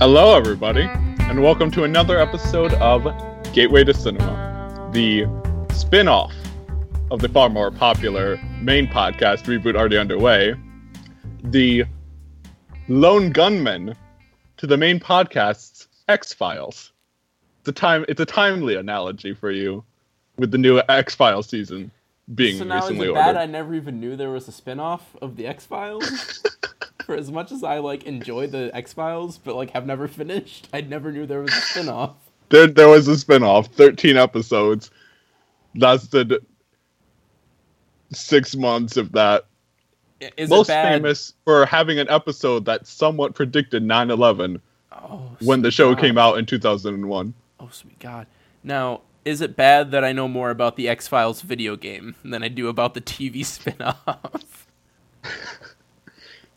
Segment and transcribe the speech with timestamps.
[0.00, 3.02] Hello, everybody, and welcome to another episode of
[3.52, 5.26] Gateway to Cinema, the
[5.74, 6.32] spin off
[7.10, 10.54] of the far more popular main podcast, Reboot Already Underway,
[11.42, 11.84] the
[12.86, 13.96] Lone Gunmen
[14.58, 16.92] to the main podcast's X Files.
[17.58, 18.04] It's a time.
[18.08, 19.82] It's a timely analogy for you,
[20.36, 21.90] with the new X Files season
[22.34, 23.40] being So now is recently it bad ordered.
[23.40, 26.42] I never even knew there was a spin-off of the X Files?
[27.06, 30.68] For as much as I like enjoy the X Files, but like have never finished,
[30.72, 32.16] I never knew there was a spin-off.
[32.50, 34.90] There, there was a spin-off, 13 episodes,
[35.74, 36.34] lasted
[38.12, 39.46] six months of that.
[40.22, 40.92] I- Is Most it bad?
[40.94, 44.60] famous for having an episode that somewhat predicted 9/11
[44.92, 46.00] Oh, when the show God.
[46.02, 47.34] came out in 2001.
[47.60, 48.26] Oh sweet God!
[48.64, 52.42] Now, is it bad that I know more about the X Files video game than
[52.42, 54.66] I do about the TV spin-off?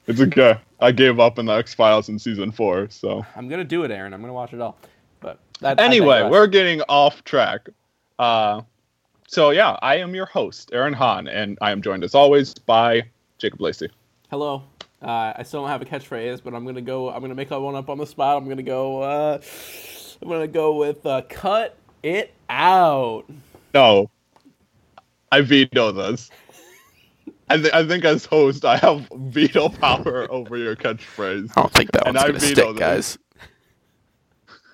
[0.07, 0.59] It's okay.
[0.79, 2.89] I gave up on the X Files in season four.
[2.89, 4.13] So I'm gonna do it, Aaron.
[4.13, 4.77] I'm gonna watch it all.
[5.19, 7.69] But that, anyway, we're getting off track.
[8.17, 8.61] Uh,
[9.27, 13.03] so yeah, I am your host, Aaron Hahn, and I am joined as always by
[13.37, 13.89] Jacob Lacey.
[14.29, 14.63] Hello.
[15.01, 17.09] Uh, I still don't have a catchphrase, but I'm gonna go.
[17.09, 18.37] I'm gonna make one up on the spot.
[18.37, 19.01] I'm gonna go.
[19.01, 19.39] Uh,
[20.21, 23.23] I'm gonna go with uh, "cut it out."
[23.73, 24.09] No,
[25.31, 26.29] I veto this.
[27.49, 31.51] I, th- I think as host, I have veto power over your catchphrase.
[31.57, 32.79] I don't think that one's I gonna veto stick, this.
[32.79, 33.17] guys.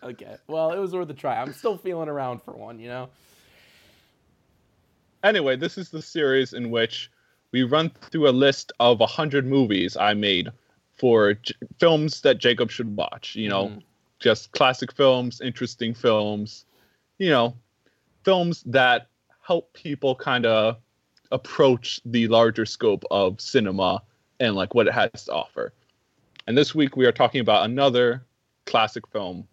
[0.03, 0.35] Okay.
[0.47, 1.41] Well, it was worth a try.
[1.41, 2.79] I'm still feeling around for one.
[2.79, 3.09] You know.
[5.23, 7.09] Anyway, this is the series in which
[7.51, 10.49] we run through a list of 100 movies I made
[10.95, 13.35] for j- films that Jacob should watch.
[13.35, 13.81] You know, Mhm.
[14.19, 16.65] just classic films, interesting films,
[17.17, 17.55] you know,
[18.23, 19.07] films that
[19.41, 20.77] help people kind of
[21.31, 24.01] approach the larger scope of cinema
[24.39, 25.73] and like what it has to offer.
[26.47, 28.25] And this week we are talking about another
[28.65, 29.47] classic film,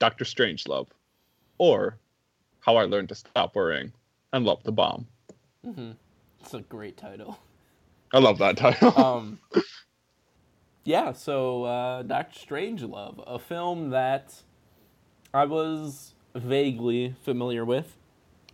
[0.00, 0.88] Doctor Strangelove,
[1.58, 1.98] or
[2.60, 3.92] How I Learned to Stop Worrying
[4.32, 5.06] and Love the Bomb.
[5.64, 5.92] hmm
[6.40, 7.38] It's a great title.
[8.12, 8.92] I love that title.
[8.98, 9.38] Um.
[10.84, 11.12] yeah.
[11.12, 14.42] So, uh, Doctor Strangelove, a film that
[15.32, 17.96] I was vaguely familiar with.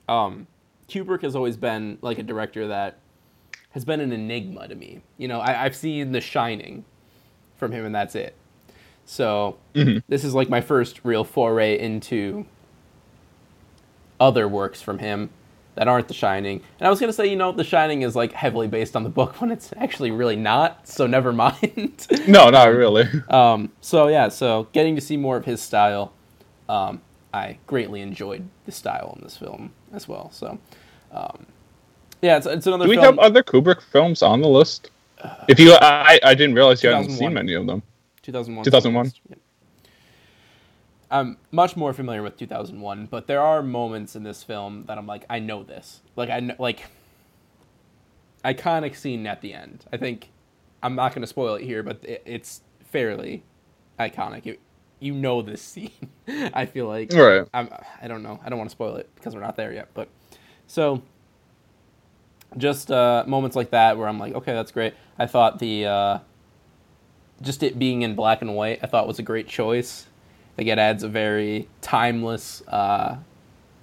[0.09, 0.47] Um,
[0.89, 2.99] Kubrick has always been like a director that
[3.73, 5.03] has been an enigma to me.
[5.19, 6.85] You know, I, I've seen The Shining
[7.57, 8.35] from him, and that's it.
[9.05, 10.03] So Mhm.
[10.09, 12.47] this is like my first real foray into
[14.21, 15.31] other works from him
[15.75, 16.61] that aren't The Shining.
[16.81, 19.09] And I was gonna say, you know, The Shining is like heavily based on the
[19.11, 20.89] book when it's actually really not.
[20.89, 22.07] So never mind.
[22.27, 23.05] no, not really.
[23.31, 26.13] Um, so yeah, so getting to see more of his style,
[26.69, 27.01] um,
[27.33, 30.31] I greatly enjoyed the style in this film as well.
[30.33, 30.59] So,
[31.13, 31.47] um,
[32.23, 33.17] yeah, it's, it's another Do we film.
[33.17, 34.91] have other Kubrick films on the list?
[35.49, 37.83] If you, I, I didn't realize you hadn't seen many of them.
[38.23, 38.65] 2001.
[38.65, 39.13] 2001?
[41.11, 45.07] I'm much more familiar with 2001, but there are moments in this film that I'm
[45.07, 46.03] like, I know this.
[46.17, 46.85] Like I know, like
[48.45, 49.87] iconic scene at the end.
[49.93, 50.31] I think
[50.83, 52.61] I'm not going to spoil it here, but it, it's
[52.91, 53.43] fairly
[53.99, 54.45] iconic.
[54.45, 54.59] You,
[55.01, 55.91] you know this scene.
[56.29, 57.47] I feel like Right.
[57.55, 57.69] I'm,
[58.03, 58.41] I don't know.
[58.45, 59.89] I don't want to spoil it because we're not there yet.
[59.95, 60.09] But
[60.67, 61.03] so,
[62.57, 64.95] just uh, moments like that where I'm like, okay, that's great.
[65.19, 66.19] I thought the uh,
[67.43, 70.07] just it being in black and white, I thought was a great choice.
[70.57, 72.63] Like it adds a very timeless.
[72.67, 73.19] Uh,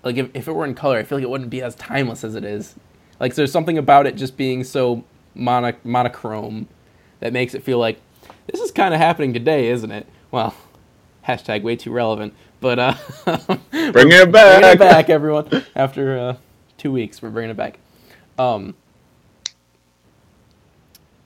[0.04, 2.24] like if, if it were in color, I feel like it wouldn't be as timeless
[2.24, 2.76] as it is.
[3.20, 5.04] Like there's something about it just being so
[5.34, 6.68] mono- monochrome
[7.22, 8.00] that makes it feel like
[8.52, 10.06] this is kind of happening today, isn't it?
[10.32, 10.54] Well,
[11.28, 12.34] hashtag way too relevant.
[12.60, 12.94] But uh,
[13.26, 14.62] Bring it back.
[14.62, 15.64] Bring it back, everyone.
[15.76, 16.38] After uh,
[16.78, 17.80] two weeks, we're bringing it back.
[18.38, 18.76] Um,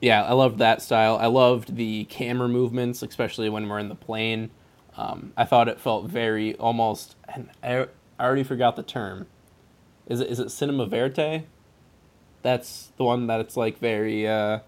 [0.01, 1.17] yeah, I loved that style.
[1.17, 4.51] I loved the camera movements, especially when we're in the plane.
[4.97, 7.15] Um, I thought it felt very almost.
[7.33, 7.88] And I,
[8.18, 9.27] I already forgot the term.
[10.07, 11.44] Is it is it cinema verte?
[12.41, 14.59] That's the one that it's like very uh,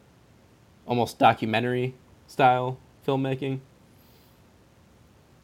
[0.86, 1.96] almost documentary
[2.28, 3.62] style filmmaking.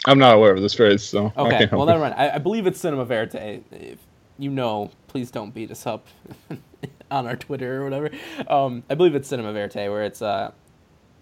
[0.08, 2.16] I'm not aware of this phrase, so Okay, well, never mind.
[2.16, 3.64] I, I believe it's Cinema Verite.
[3.72, 4.00] If
[4.40, 6.08] you know, please don't beat us up
[7.12, 8.10] on our Twitter or whatever.
[8.48, 10.52] Um, I believe it's Cinema Verite, where it's uh,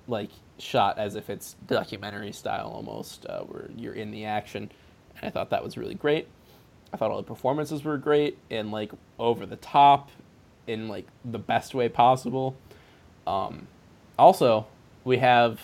[0.07, 0.29] like
[0.59, 4.71] shot as if it's documentary style almost, uh, where you're in the action.
[5.17, 6.27] And I thought that was really great.
[6.93, 10.11] I thought all the performances were great and like over the top
[10.67, 12.55] in like the best way possible.
[13.27, 13.67] Um,
[14.17, 14.67] also,
[15.03, 15.59] we have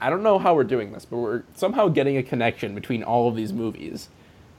[0.00, 3.28] I don't know how we're doing this, but we're somehow getting a connection between all
[3.28, 4.08] of these movies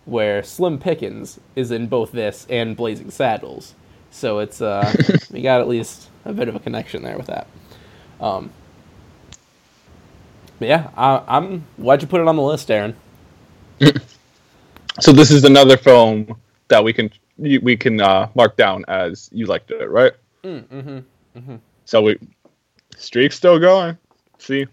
[0.05, 3.75] where Slim Pickens is in both this and Blazing Saddles.
[4.11, 4.91] So it's uh
[5.31, 7.47] we got at least a bit of a connection there with that.
[8.19, 8.51] Um
[10.59, 11.65] But yeah, I, I'm.
[11.77, 12.95] Why'd you put it on the list, Aaron?
[14.99, 16.35] So this is another film
[16.67, 20.13] that we can we can uh, mark down as you liked it, right?
[20.43, 20.99] Mm-hmm.
[21.37, 21.55] mm-hmm.
[21.85, 22.19] So we
[22.97, 23.97] streak's still going.
[24.37, 24.67] See,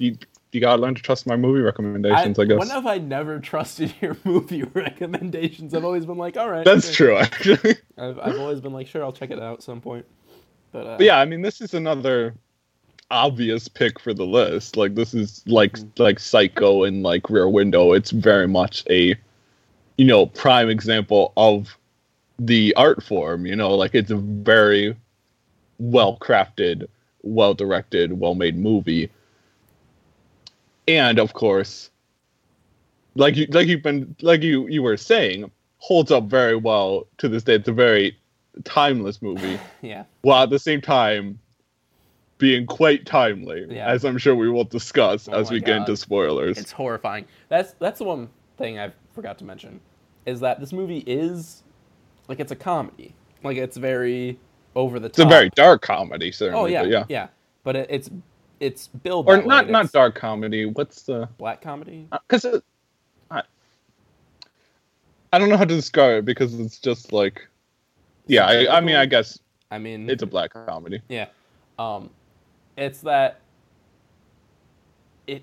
[0.00, 0.16] you
[0.52, 2.38] you gotta learn to trust my movie recommendations.
[2.38, 5.74] I, guess When have I never trusted your movie recommendations?
[5.74, 6.64] I've always been like, all right.
[6.64, 7.08] that's sure.
[7.08, 7.16] true.
[7.18, 10.06] Actually, I've, I've always been like, sure, I'll check it out at some point.
[10.72, 12.34] But, uh, but yeah, I mean, this is another
[13.10, 14.76] obvious pick for the list.
[14.76, 17.92] Like this is like like Psycho and like Rear Window.
[17.92, 19.14] It's very much a
[19.98, 21.76] you know prime example of
[22.38, 23.46] the art form.
[23.46, 24.96] You know, like it's a very
[25.78, 26.88] well crafted,
[27.22, 29.10] well directed, well made movie.
[30.88, 31.90] And of course,
[33.14, 37.28] like you like you've been like you you were saying, holds up very well to
[37.28, 37.54] this day.
[37.54, 38.16] It's a very
[38.64, 40.04] timeless movie yeah.
[40.22, 41.38] while at the same time
[42.38, 43.86] being quite timely, Yeah.
[43.86, 46.58] as I'm sure we will discuss Oh as we get into spoilers.
[46.58, 47.26] It's horrifying.
[47.48, 49.80] That's that's the one thing I forgot to mention
[50.26, 51.62] is that this movie is
[52.28, 53.14] like it's a comedy.
[53.44, 54.38] Like it's very
[54.74, 55.18] over the top.
[55.18, 56.76] It's a very dark comedy, certainly.
[56.76, 57.04] oh yeah, yeah.
[57.08, 57.28] yeah.
[57.62, 58.10] But it, it's
[58.60, 60.66] it's billed Or way, not not dark comedy.
[60.66, 61.28] What's the?
[61.38, 62.06] black comedy.
[62.12, 62.62] Because it,
[63.30, 63.42] I,
[65.32, 67.48] I don't know how to describe it because it's just like,
[68.26, 68.44] yeah.
[68.46, 69.38] I, I mean, I guess
[69.70, 71.00] I mean, it's a black comedy.
[71.08, 71.26] Yeah.
[71.78, 72.10] Um
[72.76, 73.40] it's that
[75.26, 75.42] it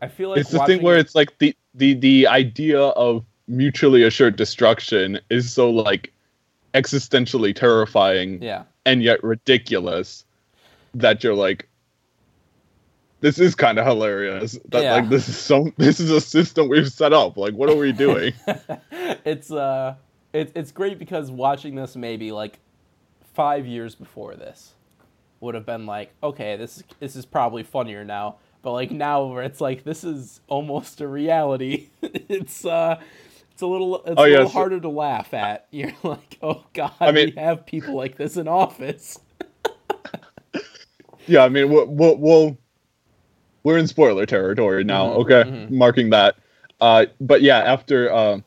[0.00, 3.24] I feel like it's the thing where it- it's like the the the idea of
[3.46, 6.12] mutually assured destruction is so like
[6.74, 8.64] existentially terrifying yeah.
[8.88, 10.24] And yet ridiculous
[10.94, 11.68] that you're like
[13.20, 14.94] this is kind of hilarious that Yeah.
[14.94, 17.36] like this is so this is a system we've set up.
[17.36, 18.32] Like what are we doing?
[19.24, 19.94] It's uh
[20.32, 22.58] it's it's great because watching this maybe like
[23.34, 24.72] 5 years before this
[25.40, 28.36] would have been like okay this is this is probably funnier now.
[28.62, 31.88] But like now where it's like this is almost a reality.
[32.28, 33.00] It's uh
[33.58, 35.66] it's a little it's Oh, a yeah, little so- harder to laugh at.
[35.72, 39.18] You're like oh god I mean- we have people like this in office.
[41.26, 42.58] Yeah i mean we'll, we'll, we'll
[43.62, 45.08] we're in spoiler territory now.
[45.08, 45.70] Mhm, okay mhm.
[45.72, 46.36] marking that.
[46.80, 48.38] Uh but yeah after uh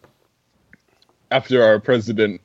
[1.29, 2.41] after our president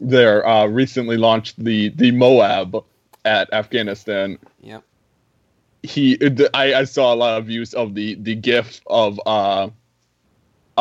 [0.00, 2.82] there uh recently launched the the moab
[3.24, 4.82] at afghanistan yep.
[5.84, 6.18] he
[6.54, 9.68] I, I saw a lot of use of the the gif of uh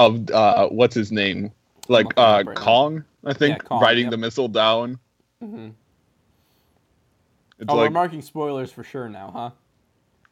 [0.05, 1.51] of uh what's his name
[1.87, 2.61] like uh up right now.
[2.63, 4.11] kong i think Yeah, Kong, riding yep.
[4.11, 4.97] the missile down
[5.41, 5.69] hmm
[7.59, 9.49] it's oh like we're marking spoilers for sure now huh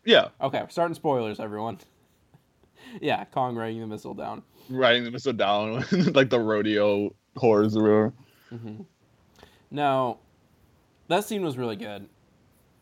[0.06, 1.80] yeah Okay, we're starting spoilers, everyone.
[3.02, 4.42] yeah, Kong riding the missile down.
[4.69, 5.84] riding the missile down
[6.14, 8.14] like the rodeo horse or
[8.52, 8.86] whatever.
[9.69, 10.19] Now,
[11.10, 12.08] that scene was really good.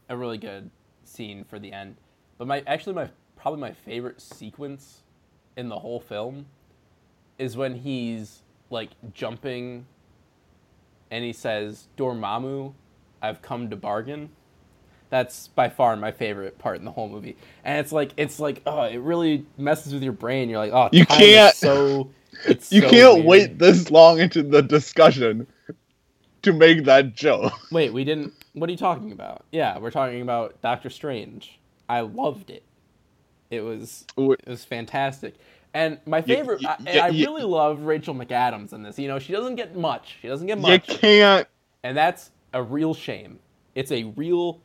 [0.09, 0.69] A really good
[1.03, 1.95] scene for the end.
[2.37, 5.01] But my actually my probably my favorite sequence
[5.57, 6.45] in the whole film
[7.37, 9.85] is when he's like jumping
[11.11, 12.73] and he says, Dormammu,
[13.21, 14.29] I've come to bargain.
[15.09, 17.37] That's by far my favorite part in the whole movie.
[17.63, 20.49] And it's like it's like oh, it really messes with your brain.
[20.49, 22.09] You're like, oh, You can't- so
[22.45, 23.25] it's you so can't weird.
[23.25, 25.47] wait this long into the discussion
[26.41, 28.33] to make that joke Wait, we didn't.
[28.53, 29.45] What are you talking about?
[29.51, 31.59] Yeah, we're talking about Doctor Strange.
[31.87, 32.63] I loved it.
[33.51, 35.35] It was it was fantastic.
[35.75, 38.97] And my favorite, you- I, you- and I you- really love Rachel McAdams in this.
[38.97, 40.15] You know, she doesn't get much.
[40.21, 40.89] She doesn't get much.
[40.89, 41.47] you can't
[41.83, 43.37] and that's a real shame.
[43.75, 44.61] It's a real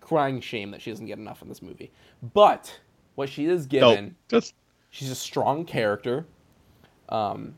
[0.00, 1.90] crying shame that she doesn't get enough in this movie.
[2.34, 2.78] But
[3.14, 4.54] what she is no given, just
[4.90, 6.26] she's a strong character.
[7.08, 7.54] Um,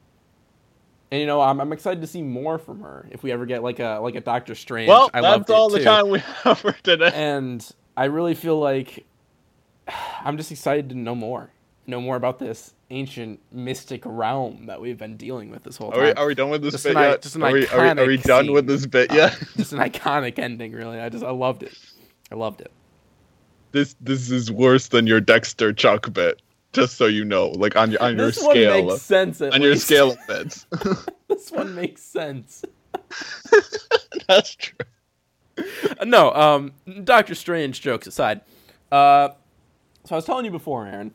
[1.10, 3.62] and you know, I'm, I'm excited to see more from her if we ever get
[3.62, 4.88] like a like a Doctor Strange.
[4.88, 5.84] well I loved that's all the too.
[5.84, 9.04] time we have for today and I really feel like
[10.24, 11.50] I'm just excited to know more,
[11.86, 16.00] know more about this ancient mystic realm that we've been dealing with this whole are
[16.00, 16.18] we, time.
[16.18, 18.02] are we done with this Just bit an yet just an are, we, are, we,
[18.02, 21.00] are we iconic done with this bit Uh, yet just an iconic ending, really.
[21.00, 21.76] I just I loved it.
[22.30, 22.72] I loved it.
[23.72, 26.40] this this is worse than your Dexter Chuck bit.
[26.72, 29.40] Just so you know, like on your on your this one scale, makes sense.
[29.40, 30.66] On your scale of bits.
[31.28, 32.64] this one makes sense.
[34.26, 34.78] That's true.
[36.00, 36.72] Uh, no, um,
[37.04, 38.40] Doctor Strange jokes aside.
[38.90, 39.28] Uh,
[40.04, 41.14] so I was telling you before, Aaron,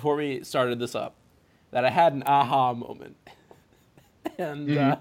[0.00, 1.14] before we started this up,
[1.72, 3.16] that I had an aha moment,
[4.38, 4.96] and uh,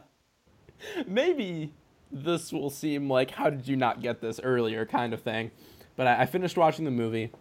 [1.07, 1.71] maybe
[2.11, 4.85] this will seem like how did you not get this earlier?
[4.85, 5.51] kind of thing,
[5.95, 7.31] but I, I finished watching the movie,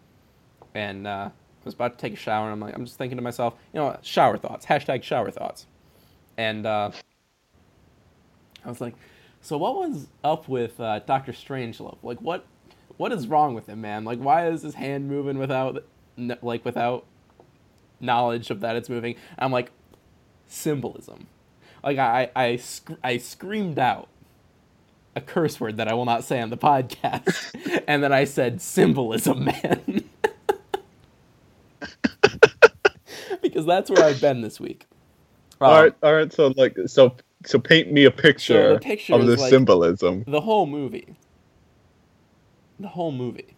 [0.73, 3.17] and uh, I was about to take a shower, and I'm like, I'm just thinking
[3.17, 5.67] to myself, you know, shower thoughts, hashtag shower thoughts,
[6.37, 6.93] and uh,
[8.65, 8.95] I was like,
[9.41, 11.99] so what was up with uh, Doctor Strangelove?
[12.05, 12.47] Like, what
[12.99, 14.05] what is wrong with him, man?
[14.05, 15.85] Like, why is his hand moving without,
[16.17, 17.05] like, without
[18.01, 19.17] knowledge of that it's moving?
[19.39, 19.71] I'm like,
[20.47, 21.27] symbolism.
[21.83, 24.09] Like, I, I, sc- I screamed out
[25.15, 28.61] a curse word that I will not say on the podcast, and then I said
[28.61, 30.05] symbolism, man.
[33.43, 34.87] because that's where I've been this week.
[35.61, 36.33] Um, all right, all right.
[36.33, 37.15] So, like, so,
[37.45, 40.25] so paint me a picture, so picture of the like symbolism.
[40.27, 41.17] The whole movie.
[42.81, 43.57] The whole movie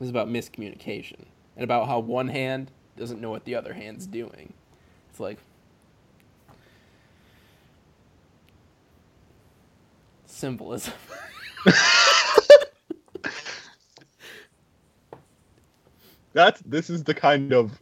[0.00, 4.52] is about miscommunication and about how one hand doesn't know what the other hand's doing.
[5.08, 5.38] It's like
[10.26, 10.92] symbolism.
[16.32, 17.80] That's this is the kind of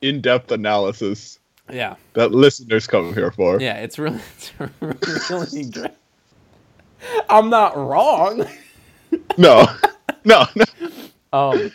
[0.00, 1.38] in-depth analysis
[1.70, 1.96] yeah.
[2.14, 3.60] that listeners come here for.
[3.60, 5.90] Yeah, it's really, it's really great.
[7.28, 8.46] I'm not wrong.
[9.36, 9.66] No,
[10.24, 10.64] no, no.
[11.32, 11.72] Um,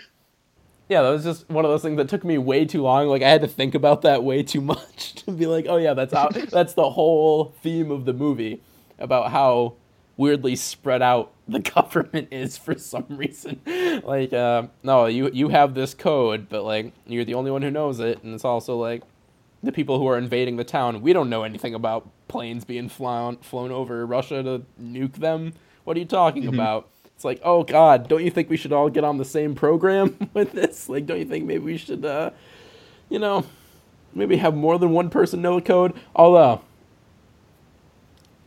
[0.90, 3.08] yeah, that was just one of those things that took me way too long.
[3.08, 5.94] Like I had to think about that way too much to be like, oh yeah,
[5.94, 8.62] that's how that's the whole theme of the movie
[8.98, 9.76] about how
[10.18, 13.62] weirdly spread out the government is for some reason.
[14.04, 17.72] like, uh, no, you you have this code, but like you're the only one who
[17.72, 19.04] knows it, and it's also like
[19.64, 21.02] the people who are invading the town.
[21.02, 25.54] We don't know anything about planes being flown flown over Russia to nuke them.
[25.84, 26.54] What are you talking Mm-hmm.
[26.54, 26.90] about?
[27.20, 30.30] It's like, oh God, don't you think we should all get on the same program
[30.34, 30.88] with this?
[30.88, 32.30] Like, don't you think maybe we should, uh,
[33.10, 33.46] you know,
[34.14, 36.00] maybe have more than one person know a code?
[36.16, 36.62] Although,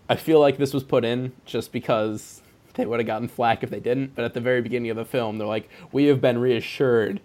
[0.09, 2.41] I feel like this was put in just because
[2.73, 4.15] they would have gotten flack if they didn't.
[4.15, 7.21] But at the very beginning of the film, they're like, we have been reassured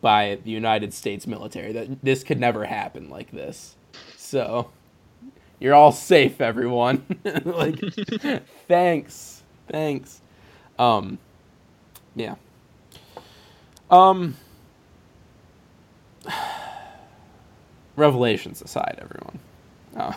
[0.00, 3.74] by the United States military that this could never happen like this.
[4.16, 4.70] So,
[5.58, 7.04] you're all safe, everyone.
[7.44, 7.80] like,
[8.68, 10.19] thanks, thanks.
[10.80, 11.18] Um,
[12.16, 12.36] yeah.
[13.90, 14.36] Um,
[17.96, 19.38] revelations aside, everyone.
[19.94, 20.14] Uh,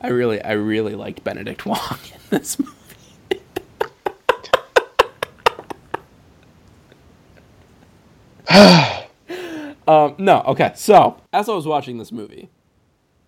[0.02, 1.78] I really, I really liked Benedict Wong
[2.12, 2.72] in this movie.
[9.86, 10.72] um, no, okay.
[10.74, 12.48] So, as I was watching this movie,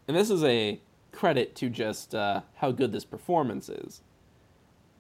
[0.08, 0.80] and this is a
[1.12, 4.02] credit to just uh, how good this performance is,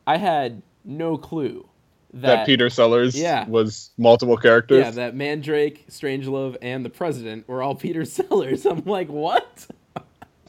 [0.08, 1.68] I had no clue
[2.14, 3.46] That, that, Peter Sellers Yeah.
[3.46, 4.78] was multiple characters.
[4.78, 8.64] yeah, that Mandrake, Strangelove, and the President were all Peter Sellers.
[8.64, 9.66] I'm like, what?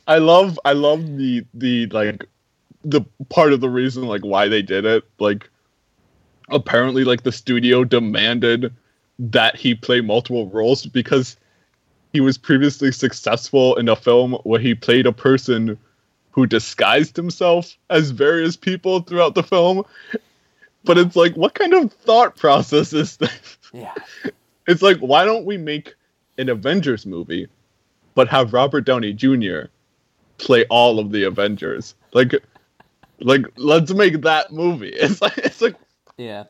[0.08, 2.26] I love I love the the like
[2.86, 5.04] the part of the reason like why they did it.
[5.20, 5.50] Like
[6.50, 8.74] apparently like the studio demanded
[9.20, 11.36] that he play multiple roles because
[12.14, 15.78] he was previously successful in a film where he played a person
[16.32, 19.84] who disguised himself as various people throughout the film.
[20.84, 23.58] But it's like what kind of thought process is this?
[23.74, 23.94] Yeah.
[24.68, 25.96] It's like, why don't we make
[26.38, 27.48] an Avengers movie,
[28.14, 29.62] but have Robert Downey Jr.
[30.38, 31.96] play all of the Avengers?
[32.14, 32.36] Like,
[33.20, 34.94] like let's make that movie.
[34.96, 35.76] It's like, it's like,
[36.18, 36.44] Yeah.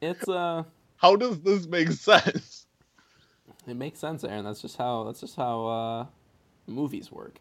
[0.00, 0.62] It's uh
[0.96, 2.66] how does this make sense?
[3.66, 4.44] it makes sense, Aaron.
[4.46, 6.06] That's just how that's just how uh
[6.66, 7.38] movies work.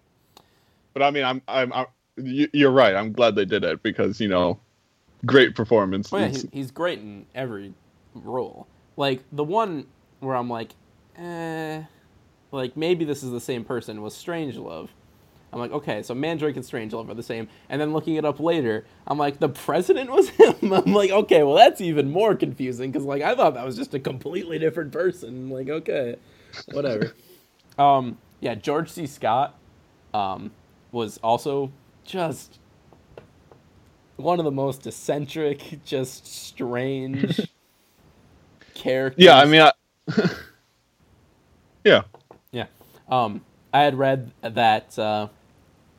[0.97, 1.85] But I mean, I'm, I'm, I'm
[2.15, 2.95] you- you're right.
[2.95, 4.59] I'm glad they did it because you know,
[5.27, 6.11] great performance.
[6.11, 7.75] Oh yeah, he's great in every
[8.15, 8.65] role.
[8.95, 9.85] Like the one
[10.21, 10.71] where I'm like,
[11.15, 11.83] eh,
[12.51, 14.89] like maybe this is the same person was Strange Love.
[15.53, 17.47] I'm like, okay, so Mandrake and Strangelove are the same.
[17.69, 20.73] And then looking it up later, I'm like, the president was him.
[20.73, 23.93] I'm like, okay, well that's even more confusing because like I thought that was just
[23.93, 25.51] a completely different person.
[25.51, 26.15] Like, okay,
[26.71, 27.13] whatever.
[27.77, 29.05] um, yeah, George C.
[29.05, 29.59] Scott,
[30.15, 30.49] um,
[30.97, 31.71] was also
[32.03, 32.57] just
[34.15, 37.39] one of the most eccentric, just strange
[38.73, 39.23] characters.
[39.23, 39.71] yeah, I mean, I,
[41.83, 42.01] yeah,
[42.51, 42.65] Yeah.
[43.07, 45.27] Um, I had read that uh,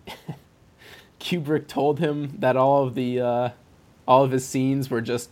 [1.20, 3.50] Kubrick told him that all of the uh,
[4.06, 5.30] all of his scenes were just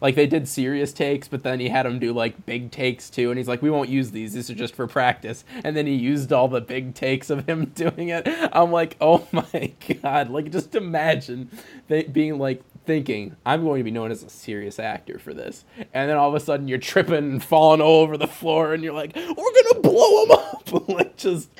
[0.00, 3.30] like they did serious takes, but then he had him do like big takes too,
[3.30, 5.94] and he's like, "We won't use these; these are just for practice." And then he
[5.94, 8.26] used all the big takes of him doing it.
[8.52, 9.72] I'm like, "Oh my
[10.02, 11.50] god!" Like, just imagine
[11.88, 15.64] they being like thinking, "I'm going to be known as a serious actor for this,"
[15.92, 18.82] and then all of a sudden you're tripping and falling all over the floor, and
[18.82, 21.50] you're like, "We're gonna blow him up!" like, just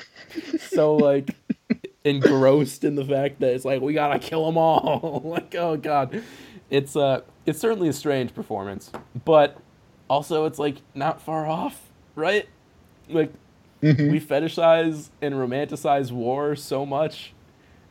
[0.59, 1.35] so like
[2.03, 5.21] engrossed in the fact that it's like we gotta kill them all.
[5.25, 6.23] like, oh god,
[6.69, 8.91] it's uh, it's certainly a strange performance,
[9.25, 9.57] but
[10.09, 11.81] also it's like not far off,
[12.15, 12.47] right?
[13.09, 13.31] Like
[13.83, 14.11] Mhm.
[14.11, 17.33] we fetishize and romanticize war so much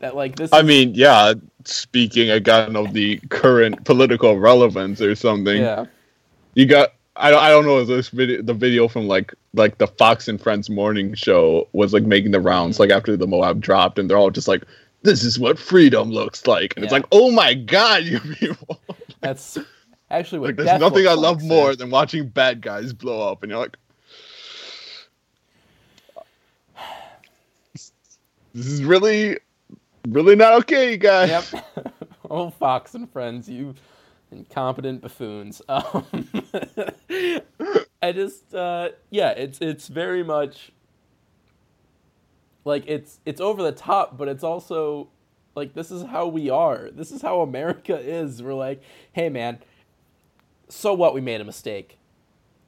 [0.01, 0.53] that like this.
[0.53, 5.87] I is- mean, yeah, speaking again of the current political relevance or something, Yeah.
[6.55, 9.87] you got I don't, I don't know this video the video from like like the
[9.87, 13.99] Fox and Friends morning show was like making the rounds like after the Moab dropped
[13.99, 14.65] and they're all just like
[15.07, 16.75] this is what freedom looks like.
[16.77, 18.81] And it's like oh my god you people.
[19.21, 19.59] That's
[20.11, 23.43] actually what like there's nothing I love like, more than watching bad guys blow up
[23.43, 23.77] and you're like
[28.55, 29.39] this is really
[30.09, 31.53] really not okay you guys.
[31.53, 31.95] Yep.
[32.31, 33.75] oh, Fox and friends, you
[34.31, 35.63] incompetent buffoons.
[35.69, 36.07] Um,
[38.03, 40.71] I just, uh, yeah, it's it's very much
[42.67, 45.09] like it's it's over the top, but it's also
[45.55, 46.91] like this is how we are.
[46.91, 48.43] This is how America is.
[48.43, 48.83] We're like,
[49.13, 49.61] hey, man,
[50.69, 51.15] so what?
[51.15, 51.97] We made a mistake,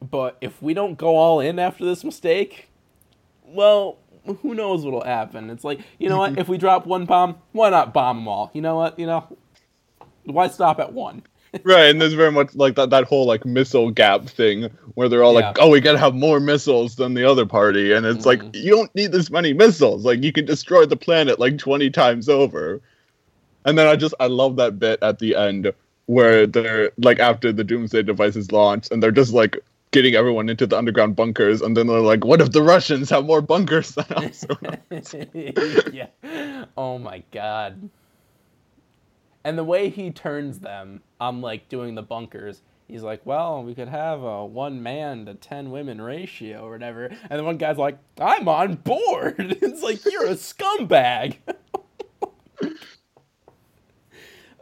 [0.00, 2.68] but if we don't go all in after this mistake,
[3.44, 3.98] well,
[4.42, 5.50] who knows what'll happen?
[5.50, 6.38] It's like, you know what?
[6.38, 8.52] If we drop one bomb, why not bomb them all?
[8.54, 8.98] You know what?
[9.00, 9.36] You know,
[10.24, 11.24] why stop at one?
[11.64, 14.64] Right and there's very much like that that whole like missile gap thing
[14.94, 18.04] where they're all like oh we gotta have more missiles than the other party and
[18.06, 18.54] it's like Mhm.
[18.54, 22.28] you don't need this many missiles like you can destroy the planet like 20 times
[22.28, 22.80] over
[23.64, 25.72] and then i just i love that bit at the end
[26.06, 29.58] where they're like after the doomsday device is launched and they're just like
[29.90, 33.24] getting everyone into the underground bunkers and then they're like what if the russians have
[33.24, 34.44] more bunkers than us
[35.92, 36.06] yeah.
[36.76, 37.88] Oh my god.
[39.48, 42.60] And the way he turns them, I'm like doing the bunkers.
[42.86, 47.06] He's like, well, we could have a one man to ten women ratio or whatever.
[47.30, 49.56] And the one guy's like, I'm on board.
[49.62, 51.36] It's like you're a scumbag.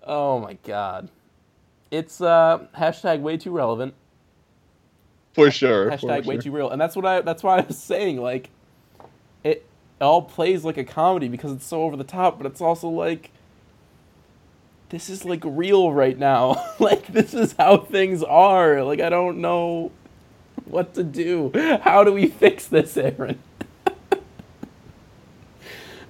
[0.05, 1.09] oh my god.
[1.91, 3.93] It's uh hashtag way too relevant.
[5.33, 6.43] for sure for hashtag way sure.
[6.43, 8.51] too real and that's what i that's why i was saying like
[9.45, 9.67] it
[10.01, 13.31] all plays like a comedy because it's so over the top but it's also like
[14.91, 16.63] this is like real right now.
[16.79, 18.83] Like this is how things are.
[18.85, 19.91] Like i don't know
[20.67, 21.51] what to do.
[21.83, 23.39] How do we fix this aaron?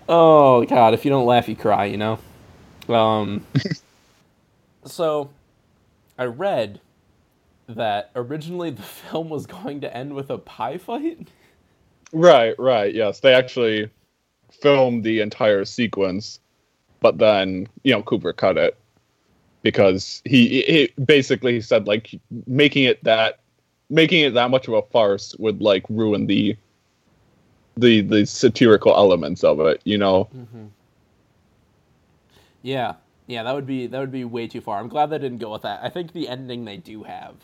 [0.08, 2.18] Oh god if you don't laugh you cry you know?
[2.88, 3.44] Um
[4.84, 5.30] so
[6.16, 6.80] i read
[7.68, 11.28] that originally the film was going to end with a pie fight.
[12.12, 12.94] Right, right.
[12.94, 13.90] Yes, they actually
[14.50, 16.40] filmed the entire sequence,
[17.00, 18.76] but then you know Kubrick cut it
[19.62, 22.14] because he, he basically said like
[22.46, 23.40] making it that
[23.90, 26.56] making it that much of a farce would like ruin the
[27.76, 29.80] the the satirical elements of it.
[29.84, 30.66] You know, mm-hmm.
[32.62, 32.94] Yeah,
[33.26, 34.78] yeah, that would be that would be way too far.
[34.78, 35.80] I'm glad they didn't go with that.
[35.82, 37.34] I think the ending they do have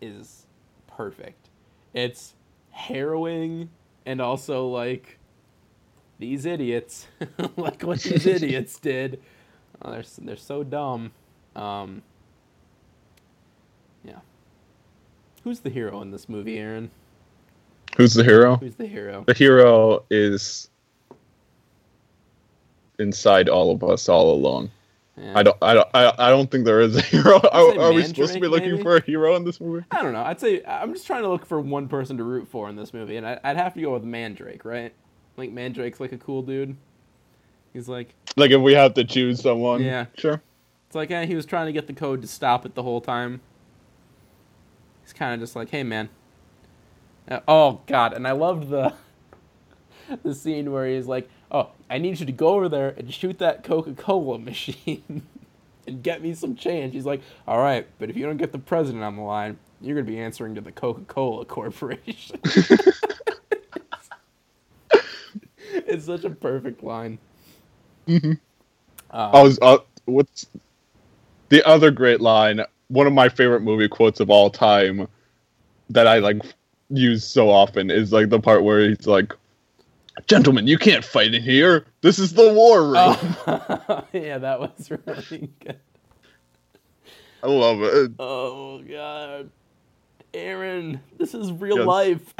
[0.00, 0.46] is
[0.86, 1.48] perfect.
[1.94, 2.34] It's
[2.70, 3.70] harrowing
[4.04, 5.18] and also like
[6.18, 7.06] these idiots,
[7.56, 9.20] like what these idiots did.
[9.82, 11.12] Oh, they're they're so dumb.
[11.54, 12.02] Um,
[14.04, 14.20] yeah.
[15.44, 16.90] Who's the hero in this movie, Aaron?
[17.96, 18.56] who's the hero?
[18.56, 19.24] Who's the hero?
[19.26, 20.68] The hero is
[22.98, 24.70] inside all of us all along.
[25.16, 25.32] Yeah.
[25.34, 27.40] I don't, I don't, I, I don't think there is a hero.
[27.52, 28.82] Are, are we supposed to be looking maybe?
[28.82, 29.86] for a hero in this movie?
[29.90, 30.22] I don't know.
[30.22, 32.92] I'd say I'm just trying to look for one person to root for in this
[32.92, 34.92] movie, and I, I'd have to go with Mandrake, right?
[35.36, 36.76] Like Mandrake's like a cool dude.
[37.72, 40.06] He's like, Like if we have to choose someone, Yeah.
[40.16, 40.40] sure.
[40.86, 43.00] it's like, eh, he was trying to get the code to stop it the whole
[43.00, 43.40] time.
[45.02, 46.08] He's kind of just like, hey man.
[47.28, 48.94] Uh, oh god, and I loved the
[50.22, 53.38] the scene where he's like, oh, I need you to go over there and shoot
[53.40, 55.22] that Coca Cola machine
[55.86, 56.94] and get me some change.
[56.94, 59.94] He's like, all right, but if you don't get the president on the line, you're
[59.96, 62.40] gonna be answering to the Coca Cola Corporation.
[65.88, 67.18] it's such a perfect line.
[68.08, 68.38] Mhm.
[69.10, 70.46] Um, I was, uh, what's
[71.48, 72.60] the other great line?
[72.88, 75.08] One of my favorite movie quotes of all time
[75.90, 76.42] that I like
[76.90, 79.32] use so often is like the part where he's like,
[80.26, 81.86] "Gentlemen, you can't fight in here.
[82.02, 85.80] This is the war room." Oh, yeah, that was really good.
[87.42, 88.12] I love it.
[88.18, 89.50] Oh god,
[90.34, 91.86] Aaron, this is real Yes.
[91.86, 92.34] life.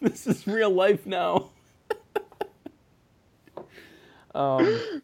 [0.00, 1.50] this is real life now.
[4.34, 5.02] Um,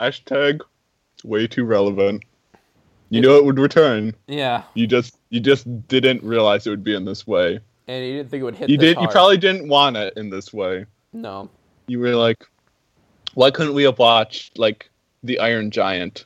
[0.00, 0.60] Hashtag
[1.24, 2.22] way too relevant.
[3.08, 4.14] You know it would return.
[4.26, 7.60] yeah, You just you just didn't realize it would be in this way.
[7.88, 8.68] and you didn't think it would hit.
[8.68, 8.98] You did.
[9.00, 10.86] You probably didn't want it in this way.
[11.12, 11.48] no.
[11.88, 12.44] You were like,
[13.34, 14.90] why couldn't we have watched like
[15.22, 16.24] the Iron Giant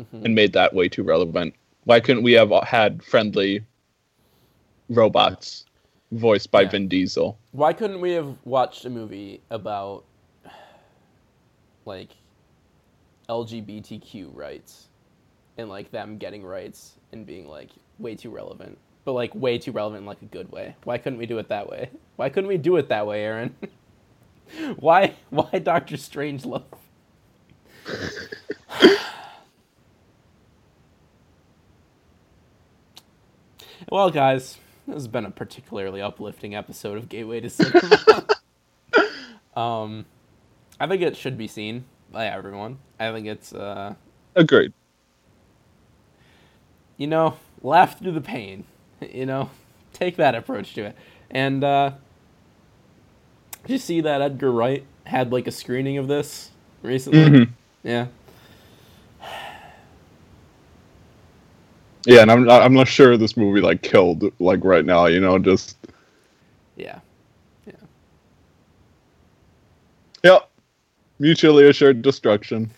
[0.00, 0.24] Mhm.
[0.24, 1.54] and made that way too relevant?
[1.84, 3.64] Why couldn't we have had friendly
[4.88, 5.64] robots
[6.12, 6.68] voiced by Yeah.
[6.70, 7.38] Vin Diesel?
[7.52, 10.04] Why couldn't we have watched a movie about
[11.88, 12.10] like
[13.28, 14.86] LGBTQ rights
[15.56, 19.72] and like them getting rights and being like way too relevant, but like way too
[19.72, 20.76] relevant in like a good way.
[20.84, 21.90] Why couldn't we do it that way?
[22.14, 23.56] Why couldn't we do it that way, Aaron?
[24.78, 26.62] why why Doctor Strange Strangelove?
[33.90, 38.26] well, guys, this has been a particularly uplifting episode of Gateway to Cinema.
[39.56, 40.04] um,
[40.80, 42.78] I think it should be seen by everyone.
[43.00, 43.94] I think it's uh,
[44.36, 44.72] Agreed.
[46.96, 48.64] you know, laugh through the pain.
[49.00, 49.50] You know,
[49.92, 50.96] take that approach to it.
[51.30, 51.92] And uh,
[53.62, 56.50] did you see that Edgar Wright had like a screening of this
[56.82, 57.20] recently?
[57.20, 57.48] Mhm.
[57.84, 58.08] Yeah.
[62.06, 65.06] Yeah, and I'm not, I'm not sure this movie like killed like right now.
[65.06, 65.76] You know, just
[66.76, 66.98] Yeah.
[70.24, 70.50] yep,
[71.18, 72.70] mutually assured destruction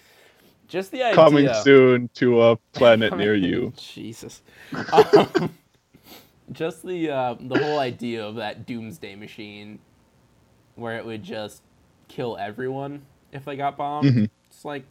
[0.68, 1.14] Just the idea.
[1.14, 3.72] coming soon to a planet near you.
[3.76, 4.42] Jesus.
[4.92, 5.54] Um,
[6.52, 9.78] just the uh, the whole idea of that doomsday machine,
[10.76, 11.62] where it would just
[12.08, 14.08] kill everyone if they got bombed.
[14.10, 14.30] Mhm.
[14.48, 14.84] It's like,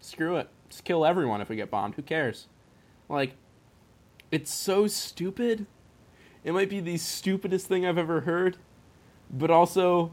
[0.00, 1.94] screw it, just kill everyone if we get bombed.
[1.94, 2.46] Who cares?
[3.08, 3.32] Like,
[4.30, 5.66] it's so stupid.
[6.42, 8.58] It might be the stupidest thing I've ever heard,
[9.30, 10.12] but also,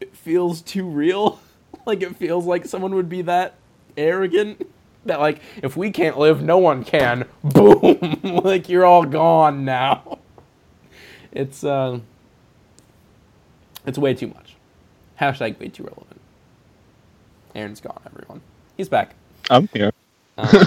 [0.00, 1.40] it feels too real.
[1.86, 3.54] like it feels like someone would be that
[3.96, 4.66] arrogant
[5.04, 7.26] that like if we can't live, no one can.
[7.44, 8.20] Boom!
[8.44, 10.18] like you're all gone now.
[11.32, 11.98] It's uh,
[13.86, 14.54] it's way too much.
[15.20, 16.20] Hashtag way too relevant.
[17.54, 18.00] Aaron's gone.
[18.06, 18.40] Everyone,
[18.76, 19.14] he's back.
[19.50, 19.92] I'm here.
[20.36, 20.66] Um,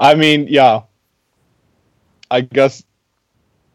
[0.00, 0.82] I mean, yeah.
[2.30, 2.82] I guess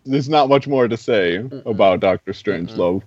[0.03, 3.03] there's not much more to say about Doctor Strangelove.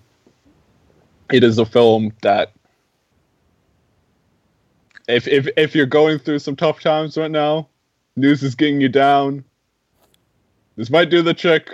[1.33, 2.53] It is a film that
[5.09, 7.69] if if if you're going through some tough times right now,
[8.17, 9.45] news is getting you down.
[10.77, 11.71] This might do the trick,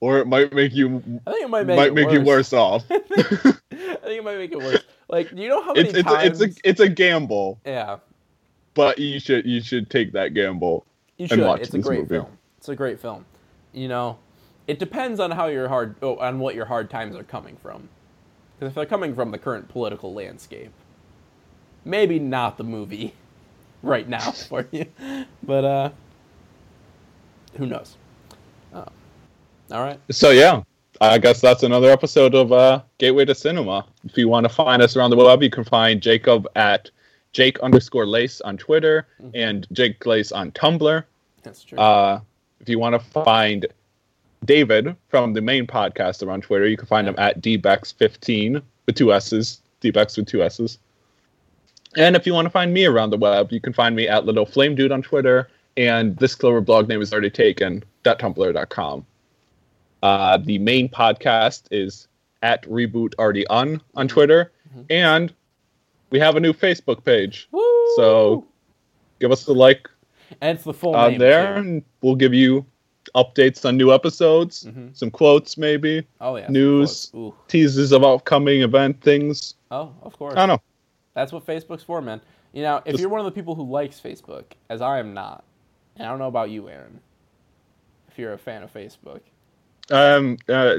[0.00, 2.84] or it might make you I think it might make might make you worse off.
[2.90, 4.84] I think it might make it worse.
[5.08, 6.40] Like, you know how many it's it's times?
[6.40, 7.98] a, it's a it's a gamble, yeah,
[8.74, 10.84] but you should you should take that gamble.
[11.16, 11.40] you and should.
[11.40, 12.16] watch It's a great movie.
[12.16, 12.38] film.
[12.58, 13.24] It's a great film.
[13.72, 14.18] You know,
[14.66, 17.88] it depends on how your hard oh, on what your hard times are coming from.
[18.58, 20.72] Because if they're coming from the current political landscape,
[21.84, 23.14] maybe not the movie
[23.82, 24.86] right now for you.
[25.42, 25.90] But uh,
[27.56, 27.96] who knows?
[28.72, 28.84] Uh,
[29.70, 30.00] all right.
[30.10, 30.62] So yeah,
[31.00, 33.86] I guess that's another episode of uh, Gateway to Cinema.
[34.04, 36.90] If you want to find us around the web, you can find Jacob at
[37.32, 41.04] Jake underscore Lace on Twitter and Jake Lace on Tumblr.
[41.42, 41.78] That's true.
[41.78, 42.20] Uh,
[42.60, 43.66] if you want to find
[44.44, 49.12] David from the main podcast around Twitter, you can find him at dbex15 with two
[49.12, 50.78] S's, dbex with two S's.
[51.96, 54.26] And if you want to find me around the web, you can find me at
[54.26, 57.82] Little Flame Dude on Twitter, and this Clover blog name is already taken.
[58.04, 59.04] .tumblr.com.
[60.02, 62.06] Uh, the main podcast is
[62.42, 64.52] at Reboot Already Un on Twitter,
[64.90, 65.32] and
[66.10, 67.48] we have a new Facebook page.
[67.50, 67.62] Woo!
[67.96, 68.46] So
[69.18, 69.88] give us a like
[70.40, 71.60] and it's the full on name there, too.
[71.60, 72.64] and we'll give you
[73.14, 74.96] updates on new episodes, Mhm.
[74.96, 76.48] some quotes, maybe Oh yeah.
[76.48, 77.12] news.
[77.48, 79.54] Teases of upcoming event things.
[79.70, 80.34] Oh, of course.
[80.34, 80.62] I don't know.
[81.14, 82.20] That's what Facebook's for, man.
[82.52, 85.14] You know, if Just- you're one of the people who likes Facebook, as I am
[85.14, 85.44] not,
[85.96, 87.00] and I don't know about you, Aaron,
[88.08, 89.20] if you're a fan of Facebook.
[89.90, 90.78] Um, uh,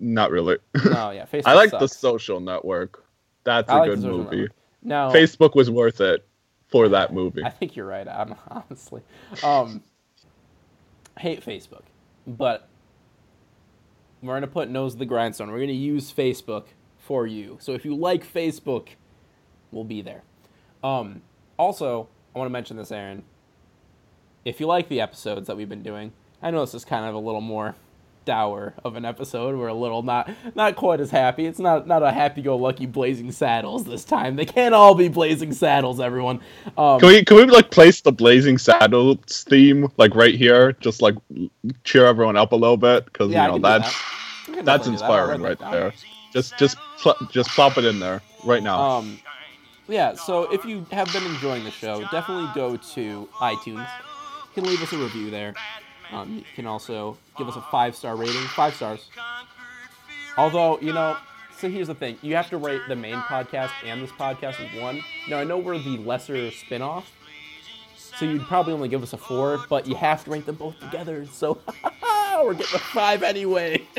[0.00, 0.56] not really.
[0.76, 1.42] Oh yeah, Facebook.
[1.46, 3.04] I like the social network.
[3.44, 4.36] That's a I like good movie.
[4.36, 4.52] network.
[4.82, 6.24] No, Facebook was worth it
[6.68, 7.44] for that movie.
[7.44, 8.08] I think you're right.
[8.08, 9.02] I'm honestly,
[9.44, 9.82] um,
[11.18, 11.82] hate Facebook,
[12.26, 12.68] but
[14.22, 15.50] we're gonna put nose to the grindstone.
[15.50, 16.64] We're gonna use Facebook
[16.98, 17.58] for you.
[17.60, 18.88] So if you like Facebook,
[19.70, 20.22] we'll be there.
[20.82, 21.22] Um,
[21.58, 23.22] also, I want to mention this, Aaron.
[24.44, 27.14] If you like the episodes that we've been doing, I know this is kind of
[27.14, 27.74] a little more
[28.26, 29.56] dour of an episode.
[29.58, 31.46] We're a little not not quite as happy.
[31.46, 34.36] It's not not a happy-go-lucky Blazing Saddles this time.
[34.36, 36.40] They can't all be Blazing Saddles, everyone.
[36.76, 41.00] Um, Can we can we like place the Blazing Saddles theme like right here, just
[41.00, 41.14] like
[41.84, 43.90] cheer everyone up a little bit because Yeah, you know that's
[44.46, 44.64] that.
[44.64, 45.00] That's do that.
[45.00, 45.92] Inspiring right that there.
[46.32, 48.80] Just just pl- just plop it in there right now.
[48.80, 49.18] Um,
[49.88, 53.86] yeah, so if you have been enjoying the show, definitely go to iTunes.
[53.86, 55.54] You can leave us a review there.
[56.12, 59.08] Um, you can also give us a five star rating, five stars.
[60.36, 61.16] Although, you know,
[61.58, 64.80] so here's the thing you have to rate the main podcast and this podcast as
[64.80, 65.02] one.
[65.28, 67.10] Now, I know we're the lesser spin off,
[67.96, 70.78] so you'd probably only give us a four, but you have to rank them both
[70.80, 71.58] together, so
[72.42, 73.82] we're getting a five anyway.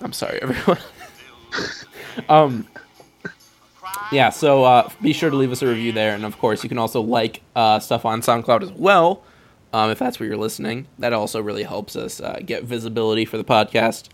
[0.00, 0.78] I'm sorry, everyone.
[2.28, 2.66] Um,
[4.12, 6.68] yeah, so uh, be sure to leave us a review there, and of course, you
[6.68, 9.22] can also like uh, stuff on SoundCloud as well,
[9.72, 10.86] um, if that's where you're listening.
[10.98, 14.08] That also really helps us uh, get visibility for the podcast.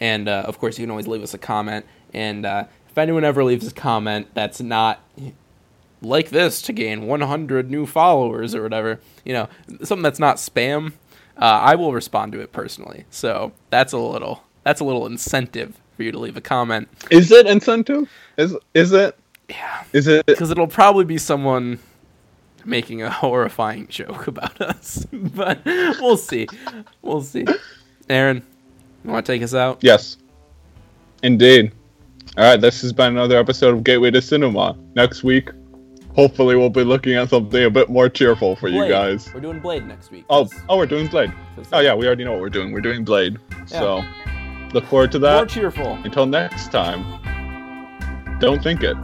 [0.00, 1.86] And uh, of course, you can always leave us a comment.
[2.12, 5.00] And uh, if anyone ever leaves a comment that's not
[6.02, 9.48] like this to gain 100 new followers or whatever, you know,
[9.82, 10.92] something that's not spam,
[11.36, 13.04] uh, I will respond to it personally.
[13.10, 16.88] So that's a little that's a little incentive for you to leave a comment.
[17.10, 18.10] Is it incentive?
[18.36, 19.18] Is is it?
[19.48, 20.26] Yeah, Is it?
[20.26, 21.78] because it'll probably be someone
[22.64, 26.48] making a horrifying joke about us, but we'll see.
[27.02, 27.44] We'll see.
[28.08, 28.42] Aaron,
[29.04, 29.78] you want to take us out?
[29.82, 30.16] Yes.
[31.22, 31.72] Indeed.
[32.36, 34.76] All right, this has been another episode of Gateway to Cinema.
[34.94, 35.50] Next week,
[36.14, 39.32] hopefully, we'll be looking at something a bit more cheerful for you guys.
[39.32, 40.24] We're doing Blade next week.
[40.28, 41.32] Oh, oh, we're doing Blade.
[41.72, 42.72] Oh yeah, we already know what we're doing.
[42.72, 43.38] We're doing Blade.
[43.66, 44.04] So,
[44.74, 45.34] look forward to that.
[45.34, 45.50] More that.
[45.50, 45.94] cheerful.
[46.04, 47.04] Until next time,
[48.38, 48.96] don't think it.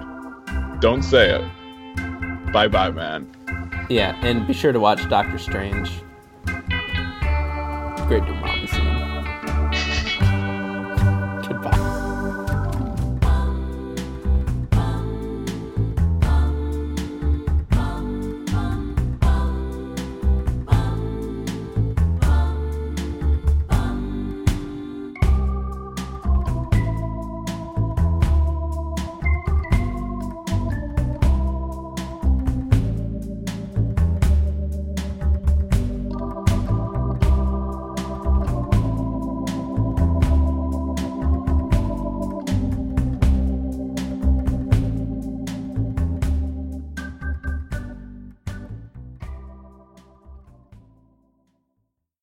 [0.83, 2.53] Don't say it.
[2.53, 3.29] Bye bye, man.
[3.89, 5.89] Yeah, and be sure to watch Doctor Strange.
[8.09, 9.12] Great Umami scene.